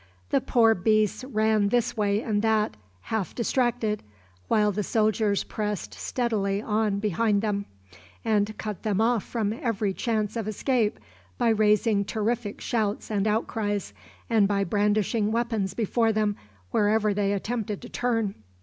The 0.31 0.41
poor 0.41 0.73
beasts 0.73 1.23
ran 1.25 1.69
this 1.69 1.95
way 1.95 2.23
and 2.23 2.41
that, 2.41 2.75
half 3.01 3.35
distracted, 3.35 4.01
while 4.47 4.71
the 4.71 4.81
soldiers 4.81 5.43
pressed 5.43 5.93
steadily 5.93 6.59
on 6.59 6.97
behind 6.97 7.43
them, 7.43 7.67
and 8.25 8.57
cut 8.57 8.81
them 8.81 8.99
off 8.99 9.23
from 9.23 9.53
every 9.53 9.93
chance 9.93 10.35
of 10.35 10.47
escape 10.47 10.99
by 11.37 11.49
raising 11.49 12.03
terrific 12.03 12.61
shouts 12.61 13.11
and 13.11 13.27
outcries, 13.27 13.93
and 14.27 14.47
by 14.47 14.63
brandishing 14.63 15.31
weapons 15.31 15.75
before 15.75 16.11
them 16.11 16.35
wherever 16.71 17.13
they 17.13 17.31
attempted 17.31 17.79
to 17.83 17.89
turn. 17.89 18.33